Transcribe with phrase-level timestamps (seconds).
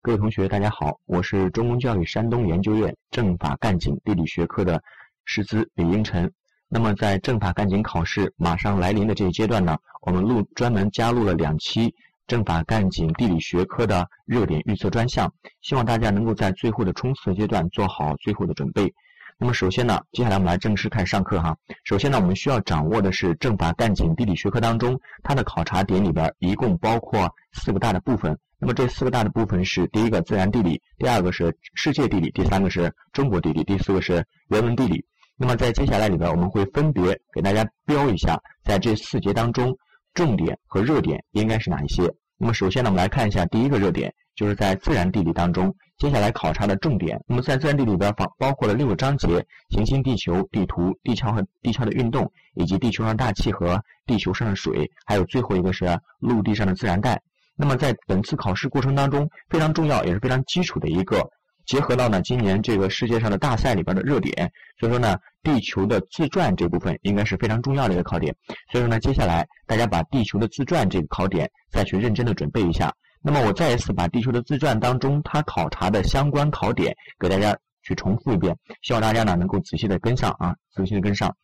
[0.00, 4.80] 各位同学，大家好，我是中公教育山东研究院政法干警地理学科的
[5.24, 6.32] 师资李英晨。
[6.68, 11.92] 那么，在政法干警考试马上来临的这一阶段呢，我们录专门加入了两期
[12.28, 15.30] 政法干警地理学科的热点预测专项，
[15.62, 18.94] 希望大家能够在最后的冲刺阶段做好最后的准备。
[19.36, 21.56] 那么，首先呢，接下来我们来正式开始上课哈。
[21.82, 28.38] 首先呢，我们需要掌握的是政法干警地理学科当中它的考察点里边一共包括四个大的部分。
[28.60, 35.04] 那么这四个大的部分是：第一个自然地理，第二个是世界地理，第三个是中国地理，第四个是人文地理。
[35.36, 39.78] 那么在接下来里边，我们会分别给大家标一下，在这四节当中，
[40.12, 42.12] 重点和热点应该是哪一些。
[42.36, 47.22] 那么首先呢，我们来看一下第一个热点，就是在自然地理当中，接下来考察的重点。
[47.28, 55.86] 那么在自然地理里边，包包括了六个章节：行星地球、地图、地壳和地壳的运动，以及地球上大气和地球上的水，还有最后一个是
[56.18, 57.20] 陆地上的自然带。
[57.58, 61.28] 那么在本次考试过程当中，非常重要也是非常基础的一个。
[61.66, 68.34] 结合到呢，今年这个世界上的大赛里边的热点，所以说呢，地球的自转这部分应该是非常重要的一个考点。
[68.70, 72.90] 所以说呢，接下来大家把地球的自转这个考点再去认真的准备一下。
[73.20, 81.34] 那么我再一次把地球的自转当中它考察的相关考点给大家去重复一遍，希望大家呢能够仔细的跟上啊，仔细的跟上。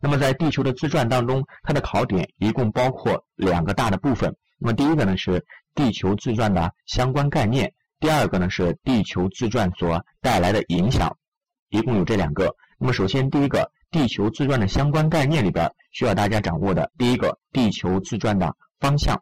[0.00, 4.34] 那么在地球的自转当中，它的考点一共包括两个大的部分。
[4.62, 7.72] 那么第一个呢是地球自转的相关概念。
[7.98, 11.16] 第二个呢是地球自转所带来的影响，
[11.68, 12.54] 一共有这两个。
[12.78, 19.16] 那么首先第一个地球自转的相关概念里边需要大家掌握的第一个地球自转的方向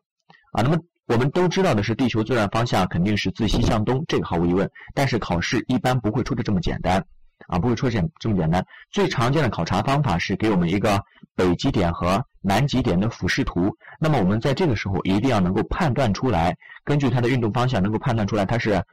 [0.52, 0.62] 啊。
[0.62, 4.70] 那么我们都知道的是地球自转方向肯定是自西向东，这个毫无疑问。
[4.94, 7.04] 但是考试一般不会出的这么简单
[7.48, 8.64] 啊，不会出现这么简单。
[8.90, 11.02] 最常见的考察方法是给我们一个
[11.40, 13.74] 北极点和南极点的俯视图。
[13.98, 16.54] 那么我们在这个时候一定要能够判断出来。
[16.84, 18.84] 根据它的运动方向，能够判断出来它是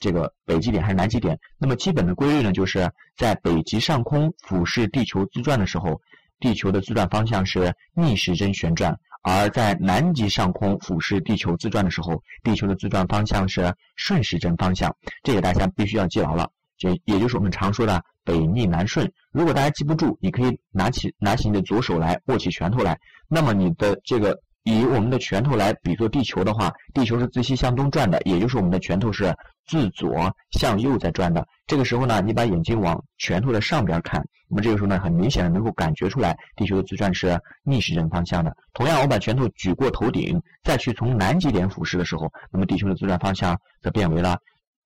[0.00, 1.38] 这个北极点还是南极点。
[1.58, 6.00] 那么基本的规律呢，就是在北极上空俯视地球自转的时候，
[6.40, 8.92] 地球的自转方向是逆时针旋转；
[9.22, 14.96] 而在南极上空俯视地球自转的时候，地球的自转方向是顺时针方向。
[15.22, 16.50] 这个大家必须要记牢了，
[16.82, 19.10] 就也就是我们常说的北逆南顺。
[19.32, 22.98] 如果大家记不住，你可以拿起拿起你的左手来，握起拳头来，
[23.28, 24.38] 那么你的这个。
[24.64, 29.34] 以我们的拳头来比作地球的话，地球是自西向东转的，也就是我们的拳头是
[29.66, 31.44] 自左向右在转的。
[31.66, 38.56] 这个时候呢，你把眼睛往拳头的上边看，那么这个时候呢，很明显的能够感觉出来，地球的自转是逆时针方向的。
[38.72, 44.38] 同样，我把拳头举过头顶，再去从南极点俯视的时候，那么地球的自转方向则变为了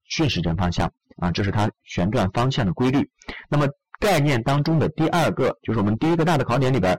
[0.09, 3.11] 顺时针方向啊，这是它旋转方向的规律。
[3.49, 3.67] 那么
[3.99, 6.99] 概念当中的第二个，就是我们第一个大的考点里边。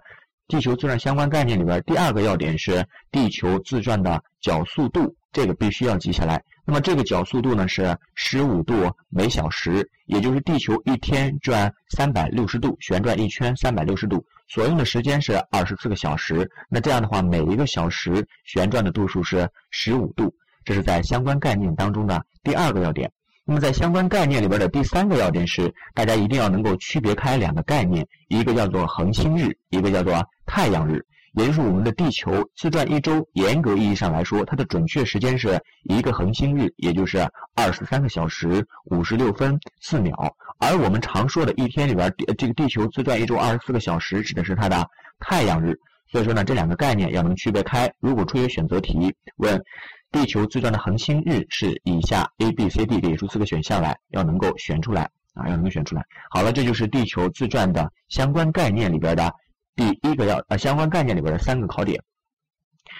[0.50, 6.42] 地球自转相关概念里边，第二个要点是地球自转的角速度，这个必须要记下来。
[6.66, 16.50] 那么这个角速度呢是十五度每小时，也就是地球一天转三百六十度，旋转一圈三百六十度，所用的时间是二十四个小时。
[16.70, 20.34] 那这样的话，每一个小时旋转的度数是十五度，
[20.68, 23.10] 这是在相关概念当中的第二个要点。
[23.46, 31.06] 那么在相关概念里边的第三个要点是，大家一定要能够区别开两个概念，一个叫做恒星日，一个叫做太阳日。
[31.36, 40.36] 也就是我们的地球自转一周，严格意义上来说，它的准确时间是一个恒星日，也就是二十三个小时五十六分四秒。
[40.60, 44.86] 而我们常说的一天里边，这个地球自转一周二十四个小时，指的是它的
[45.18, 45.80] 太阳日。
[46.12, 47.92] 所以说呢，这两个概念要能区别开。
[48.00, 49.62] 如果出现选择题问。
[50.10, 56.06] 地球自转的恒星日是以下 A、B、C、D 列出四个选项来，要能够选出来啊，要能够选出来。
[56.30, 59.34] 好了，这就是地球自转的相关概念里边的
[59.76, 62.02] 第一个要呃相关概念里边的三个考点。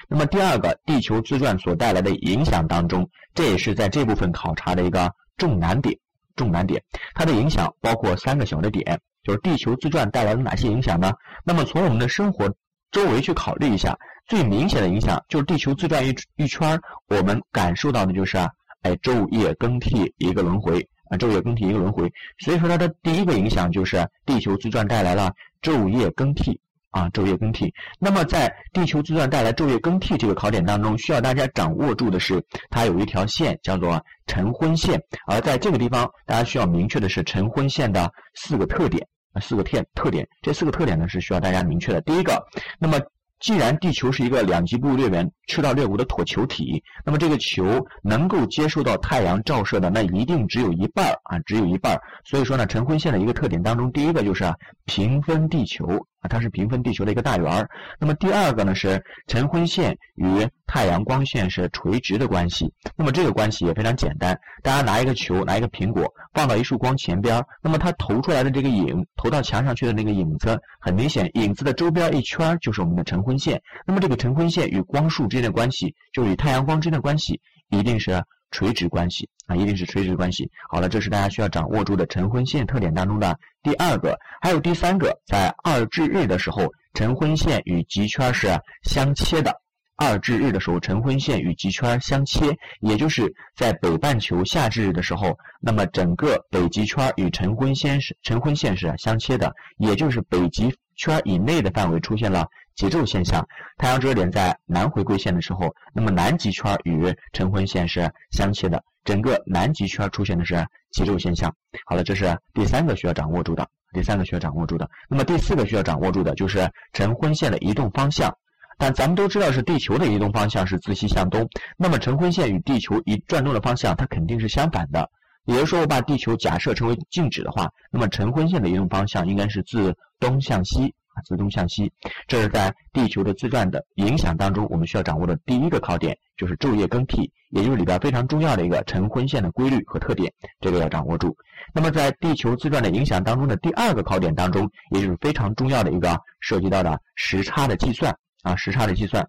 [0.10, 5.98] 那么第二个，地球自转所带来的影响当中，这也是在这部分考察的一个重难点。
[6.36, 6.84] 重难点，
[7.16, 11.14] 它的影响包括三个小的点，就是地球自转带来了哪些影响呢？
[11.46, 12.54] 那么从我们的生活
[12.92, 13.98] 周围去考虑一下。
[14.28, 16.78] 最明显的影响就是地球自转一一圈，
[17.08, 18.50] 我们感受到的就是啊，
[18.82, 22.12] 哎，昼夜更替一个轮回啊，昼夜更替一个轮回。
[22.40, 25.32] 所以说它的第一个影响就是地球自转带来了
[25.62, 27.74] 昼夜更替啊，昼夜更替。
[28.00, 35.02] 那么在地球自转带来昼夜更替这个考点当中，需要大家掌握住的是，它有一条线叫做晨昏线。
[35.26, 40.28] 而在这个地方，大家需要明确的是晨昏线的四个特点啊，四个特特点。
[40.42, 42.02] 这四个特点呢是需要大家明确的。
[42.02, 42.42] 第一个，
[42.80, 43.00] 那么。
[43.40, 51.96] 既然地球是一个两极部略圆、赤道略弧的椭球体，那么这个球能够接受到太阳照射的，那一定只有一半啊，只有一半。
[52.26, 55.86] 所以说呢，晨昏线的一个特点当中，第一个就是啊平分地球
[56.22, 57.70] 啊，它是平分地球的一个大圆儿。
[58.00, 62.74] 那么第二个呢是晨昏线与太阳光线是垂直的关系。
[62.96, 73.18] 那么这个关系也非常简单，大家拿一个球，拿一个苹果，放到一束光前边，那么它投出来的这个影，投到墙上去的那个影子，很明显，影子的周边一圈就是我们的晨。
[73.28, 80.50] 昏线，那么这个晨昏线与光束之间的关系，就与太阳光之间的关系，一定是垂直关系啊，一定是垂直关系。
[80.70, 88.50] 好了，这是大家需要掌握住的晨昏线特点当中的第二个，还有第三个，在二至日的时候，晨昏线与极圈是
[88.84, 89.62] 相切的。
[90.00, 102.48] 二至日的时候，晨昏线与极圈相切，也就是在北半球夏至日的时候，那么整个北极圈与晨昏线是晨昏线是相切的，也就是北极圈以内的范围出现了。
[102.76, 103.44] 极昼现象，
[103.78, 111.52] 太阳折射点在南回归线的时候，那么南极圈与晨昏线是相切的，整个南极圈出现的是极昼现象。
[111.88, 114.88] 好了，这是第三个需要掌握住的，第三个需要掌握住的。
[115.10, 118.38] 那么第四个需要掌握住的就是晨昏线的移动方向。
[118.78, 125.10] 但咱们都知道是地球的移动方向是自西向东，那么晨昏线与地球一转动的方向它肯定是相反的。
[125.48, 130.94] 也就是说，我把地球假设成为静止的话，那么晨昏线的移动方向应该是自东向西。
[131.26, 131.92] 自东向西，
[132.28, 141.36] 这是在地球的自转的影响当中，我们需要掌握的第一个考点，就是昼夜更替，也就是里边非常重要的一个晨昏线的规律和特点，这个要掌握住。
[141.74, 149.28] 那么在地球自转的影响当中的第二个考点当中，也就是非常重要的一个涉及到的时差的计算啊，时差的计算。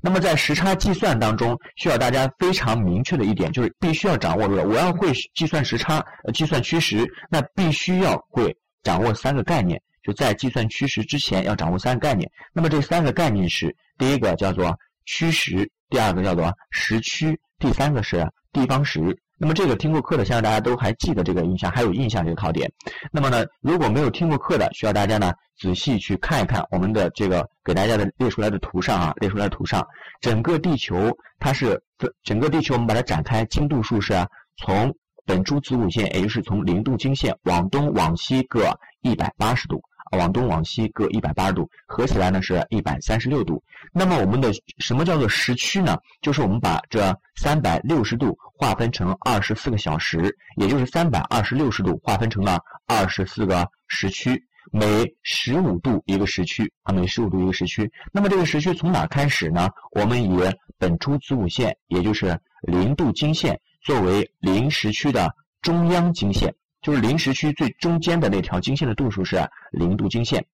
[0.00, 9.80] 那么在时差计算当中，需要大家非常明确的一点，就是必须要掌握住的，我要会计算时差，呃，计算趋时，那必须要会掌握三个概念。
[10.02, 12.28] 就在计算趋势之前，要掌握三个概念。
[12.52, 19.16] 那么这三个概念是：第一个叫做趋时，第二个叫做时区，第三个是地方时。
[19.42, 22.70] 那么这个听过课的，相信大家都还记得这个印象，还有印象这个考点。
[23.10, 29.84] 那么呢，如果没有听过课的，需要大家呢仔细去看一看我们的这个给大家的列出来的图上啊，列出来的图上，
[30.20, 31.10] 整个地球
[31.40, 31.82] 它是
[32.22, 34.14] 整个地球，我们把它展开经度数是
[34.58, 34.94] 从
[35.26, 39.82] 本初子午线，也就是从零度经线往东往西各一百八十度。
[40.18, 43.62] 往东往西各一百八十度，合起来呢是一百三十六度。
[43.92, 45.96] 那么我们的什么叫做时区呢？
[46.20, 54.86] 就是我们把这三百六十度划分成二十四个小时，也就是三百二十六十度划分成了二十四个时区，每
[55.22, 57.90] 十五度一个时区啊，每十五度一个时区。
[58.12, 59.68] 那么这个时区从哪开始呢？
[59.92, 60.38] 我们以
[60.78, 66.54] 本初子午线，也就是零度经线作为零时区的中央经线。
[66.82, 70.44] 就是零时区最中间的那条经线的度数是零度经线，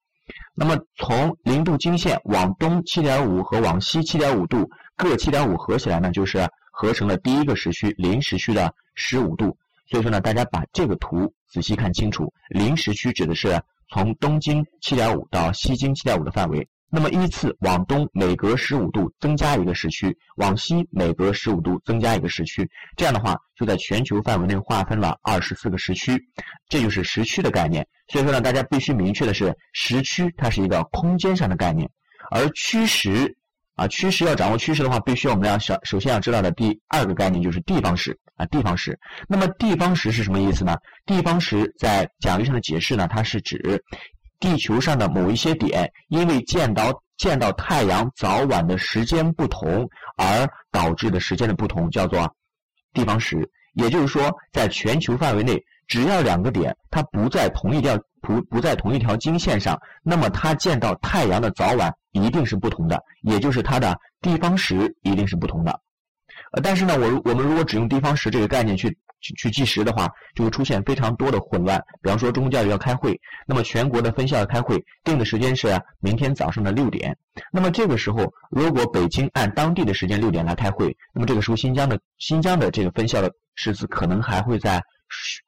[0.55, 9.57] 那么从零度经线往东七点五和往西七点五度各七点五合起来呢，就是合成了第一个时区零时区的十五度。
[9.87, 16.69] 所以说呢，大家把这个图仔细看清楚，零时区指的是从东经七点五到西经七点五的范围。
[16.91, 26.19] 那么依次往东每隔十五度增加一个时区，往西每隔十五度增加一个时区，这样的话就在全球范围内划分了二十四个时区，
[26.69, 27.87] 这就是时区的概念。
[28.09, 31.91] 所以说呢，大家必须明确的是，时区它是一个空间上的概念，
[32.31, 33.37] 而趋时
[33.75, 38.99] 啊，趋时要掌握趋势的话，必须我们要首首先要知道的第二个概念就是地方时啊，地方时。
[39.29, 40.75] 那么地方时是什么意思呢？
[41.05, 43.85] 地方时在讲义上的解释呢，它是指。
[44.41, 52.35] 地球上的某一些点，因为见到见到太阳早晚的时间不同，而导致的时间的不同，叫做
[52.93, 53.51] 地方时。
[53.75, 65.81] 也就是说，在全球范围内，只要两个点它不在同一条不不在同一条经线上，那么它见到太阳的早晚一定是不同的，也就是它的地方时一定是不同的。
[66.53, 68.97] 呃，但是呢，我我们如果只用地方时这个概念去。
[69.21, 71.79] 去去计时的话，就会出现非常多的混乱。
[72.03, 77.17] 比方说，中国教育要开会，那么全国的分校要开会，定的时间是明天早上的六点。
[77.53, 84.83] 那么这个时候，如果北京按当地的时间六点来开会，那么这个时候新疆的新疆的这个分校的师资可能还会在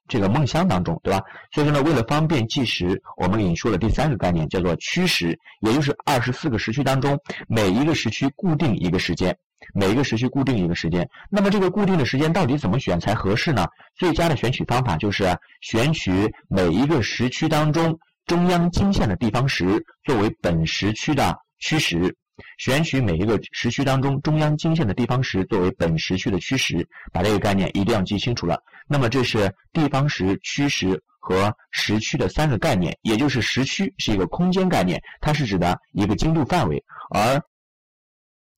[0.08, 1.22] 这个梦乡当中，对吧？
[1.52, 9.36] 所以说呢，为了方便计时，我们引出了第三个概念，叫做区时，也就是二十四个时区当中，每一个时区固定一个时间。
[9.74, 13.66] 每一个时区固定一个时间，那么这个固定的时间到底怎么选才合适呢？
[13.94, 22.16] 最佳的选取方法就是选取每一个时区当中中央经线的地方时作为本时区的区时。
[22.58, 28.62] 选取每一个时区当中中央经线的地方时作为本时区的区时，把这个概念一定要记清楚了。
[28.86, 37.40] 那么这是地方时、区时和时区的三个概念，也就是时区是一个空间概念，它是指的一个经度范围，而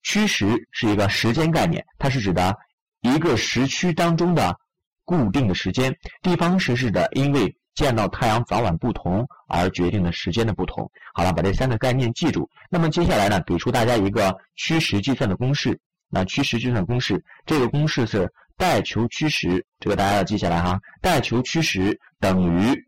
[0.02, 2.56] 区时是一个时间概念，它是指的
[3.00, 4.56] 一个时区当中的
[5.04, 5.96] 固定的时间。
[6.22, 10.90] 地方时是指的，因为见到太阳早晚不同而决定的时间的不同。
[11.14, 12.48] 好了，把这三个概念记住。
[12.70, 15.78] 那么接下来呢，给出大家一个趋时计算的公式。
[16.14, 20.78] 那趋时计算公式，这个公式是带求趋时，这个大家要记下来哈。
[21.00, 22.84] 带求趋时等于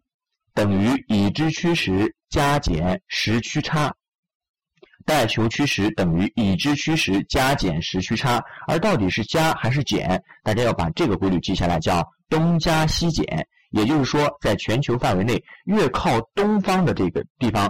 [0.53, 3.95] 等于已知趋时加减时区差。
[5.07, 8.45] 带求趋时等于已知趋时加减时区差。
[8.69, 13.49] 而到底是加还是减，大家要把这个规律记下来，叫东加西减。
[13.75, 17.69] 也就是说，在全球范围内，越靠东方的这个地方，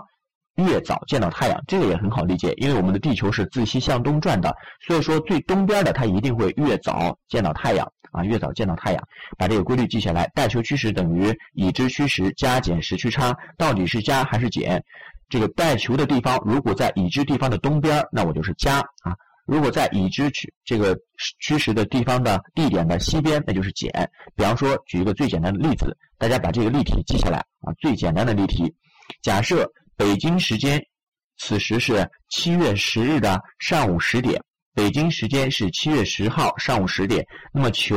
[0.57, 1.59] 越早见到太阳。
[1.67, 4.55] 这个也很好理解，因为我们的地球是自西向东转的，
[4.87, 9.03] 所以说最东边的它一定会越早见到太阳啊，越早见到太阳。
[9.39, 14.85] 把这个规律记下来，带球趋时等于已知趋时加减时区差，到底是加还是减？
[15.31, 19.17] 这个带球的地方如果在已知地方的东边，那我就是加啊。
[19.47, 20.97] 如果在已知区这个
[21.41, 23.91] 趋势的地方的地点的西边，那就是减。
[24.35, 27.73] 比方说，举一个最简单的例子，大家把这个例题记下来啊。
[27.79, 28.75] 最简单的例题，
[29.23, 30.83] 假设北京时间
[31.37, 34.43] 此时是七月十日的上午十点，
[34.75, 37.27] 北京时间是七月十号上午十点。
[37.53, 37.97] 那么求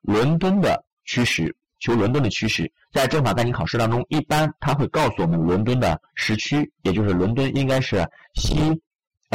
[0.00, 8.02] 伦敦的趋势，求伦敦的趋势，在政法概念考试当中，一般它会告诉我们伦敦的时区，也就是伦敦应该是
[8.34, 8.80] 西。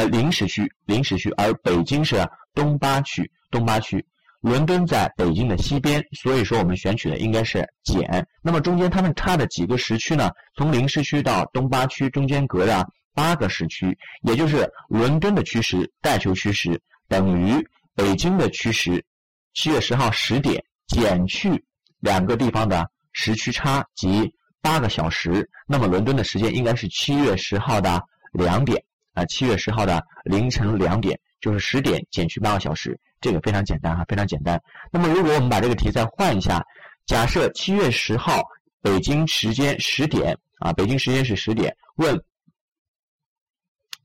[0.01, 4.03] 呃，临时区，临时区，而北京是东八区，东八区。
[4.39, 8.27] 伦敦在北京的西边，所以说我们选取的应该是减。
[8.41, 10.31] 那么中间它们差的几个时区呢？
[10.58, 19.05] 从临时区到东八区中间隔的八个时区，也就是伦敦的趋时带球趋时等于北京的趋时，
[19.53, 21.63] 七月十号十点减去
[22.00, 25.48] 两个地方的时区差即八个小时。
[25.67, 28.01] 那么伦敦的时间应该是七月十号的
[28.34, 28.84] 两点。
[29.13, 34.62] 啊，七月十号的凌晨两点，就是十点减去八个小时，这个非常简单哈，非常简单。
[34.91, 36.63] 那么，如果我们把这个题再换一下，
[37.06, 38.41] 假设七月十号
[38.82, 42.18] 北京时间十点啊，北京时间是十点，问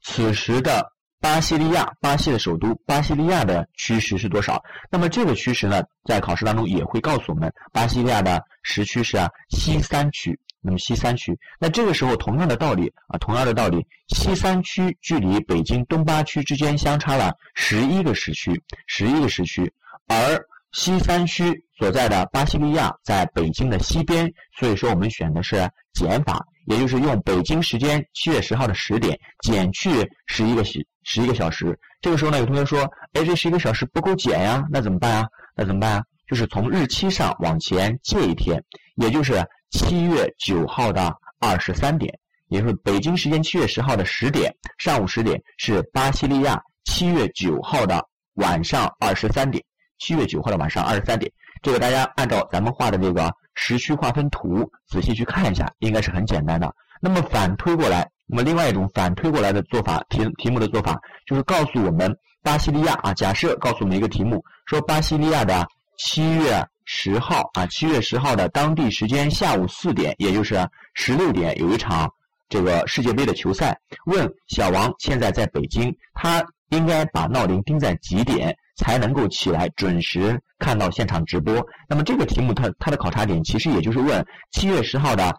[0.02, 4.62] 此时的巴西利亚，巴西的首都巴西利亚的趋势是多少？
[4.90, 10.38] 那么这个趋势呢，在考试当中也会告诉我们，巴西利亚的时区是啊西三区。
[10.66, 19.72] 那么西三区，那这个时候同样的道理啊，同样的道理，西三区距离北京东八区之间相差了十一个时区，十一个时区，
[20.08, 31.78] 而西三区所在的巴西利亚在北京的西边，所以说我们选的是减法，也就是用北京时间七月十号的十点减去十一个时十一个小时。
[32.00, 35.28] 这个时候呢，有同学说，哎，这十一个小时不够减呀，那怎么办啊？
[35.54, 36.02] 那怎么办啊？
[36.26, 38.60] 就是从日期上往前借一天，
[38.96, 39.46] 也就是。
[39.70, 42.16] 七月九号的二十三点，
[42.48, 48.02] 也就是北京时间七月十号的十点，上午十点是巴西利亚七月九号的
[48.34, 49.62] 晚上二十三点。
[49.98, 51.30] 七月九号的晚上二十三点，
[51.62, 56.72] 这个大家按照咱们画的这个时区划分图仔细去看一下，应该是很简单的。
[57.00, 65.66] 那么反推过来，那么另外一种反推过来的做法，题题目的做法就是告诉我们巴西利亚啊，假设告诉我们一个题目，说巴西利亚的
[65.98, 66.64] 七月。
[66.86, 72.10] 十号啊，七月十号的当地时间下午四点，也就是十六点，有一场
[72.48, 73.76] 这个世界杯的球赛。
[74.06, 81.60] 问小王现在在北京，他应该把闹铃定在几点才能够起来准时看到现场直播？
[81.88, 85.34] 那么这个题目它它的考察点其实也就是问七月十号的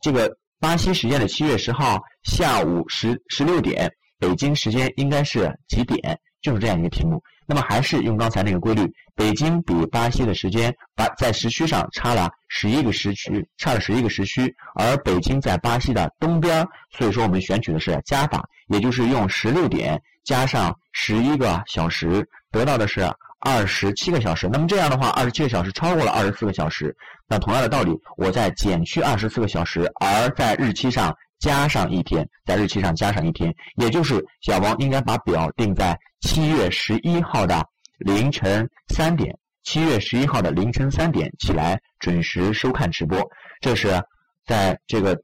[0.00, 0.30] 这个
[0.60, 6.18] 巴西时间的七月十号下午十十六点，北京时间应该是几点？
[6.42, 7.22] 就是这样一个题目。
[7.46, 24.48] 那么还是用刚才那个规律，北京比巴西的时间把在时区上差了十一个时区，差了十一个时区，而北京在巴西的东边，所以说我们选取的是加法，也就是用十六点加上十一个小时，得到的是二十七个小时。
[24.50, 26.96] 那么这样的话，二十七个小时超过了二十四个小时，
[27.28, 35.98] 那同样的道理，我再减去二十四个小时，而在日期上加上一天，在日期上加上一天，也就是小王应该把表定在。
[36.24, 37.66] 七月十一号的
[37.98, 43.20] 凌晨三点，七月十一号的凌晨三点起来准时收看直播。
[43.60, 44.00] 这是
[44.46, 45.20] 在这个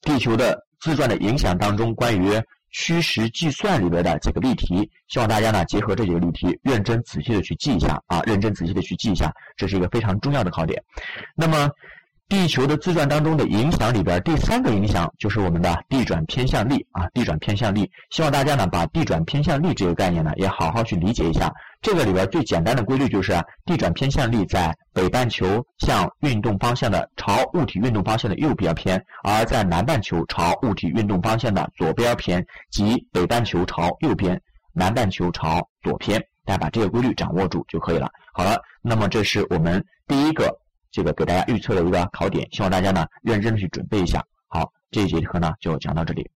[0.00, 2.32] 地球的自转的影响当中，关于
[2.70, 10.82] 虚实计算里边的几个例题，希望大家呢结合这几个例题，认真仔细的去记一下啊，认真仔细的去记一下，这是一个非常重要的考点。
[11.36, 11.70] 那么
[12.28, 17.88] 地球的自转当中的影响里边，第三个影响就是我们的地转偏向力啊，地转偏向力。
[18.10, 21.52] 希望大家呢把地转偏向力这个概念呢也好好去理解一下。
[21.80, 23.32] 这个里边最简单的规律就是
[23.64, 34.40] 地转偏向力在北半球向运动方向的朝物体运动方向的右边偏，而在南半球朝物体运动方向的左边偏，即北半球朝右边，
[34.72, 36.20] 南半球朝左偏。
[36.44, 38.08] 大家把这个规律掌握住就可以了。
[38.32, 40.52] 好了，那么这是我们第一个。
[40.96, 44.24] 这个给大家预测的一个考点，希望大家呢认真的去准备一下。
[44.46, 46.26] 好，这一节课呢就讲到这里。